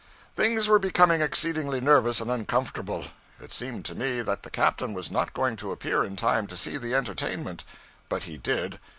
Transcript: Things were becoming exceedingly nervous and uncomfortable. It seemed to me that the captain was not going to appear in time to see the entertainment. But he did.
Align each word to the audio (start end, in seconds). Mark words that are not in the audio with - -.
Things 0.35 0.67
were 0.67 0.79
becoming 0.79 1.21
exceedingly 1.21 1.79
nervous 1.79 2.19
and 2.19 2.31
uncomfortable. 2.31 3.05
It 3.39 3.51
seemed 3.53 3.85
to 3.85 3.93
me 3.93 4.23
that 4.23 4.41
the 4.41 4.49
captain 4.49 4.95
was 4.95 5.11
not 5.11 5.35
going 5.35 5.57
to 5.57 5.71
appear 5.71 6.03
in 6.03 6.15
time 6.15 6.47
to 6.47 6.57
see 6.57 6.77
the 6.77 6.95
entertainment. 6.95 7.63
But 8.09 8.23
he 8.23 8.37
did. 8.39 8.79